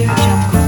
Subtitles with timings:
[0.00, 0.59] you Jungle.